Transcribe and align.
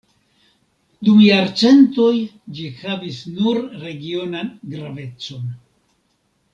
Dum 1.09 1.19
jarcentoj 1.25 2.09
ĝi 2.59 2.67
havis 2.81 3.21
nur 3.37 3.61
regionan 3.87 4.51
gravecon. 4.75 5.57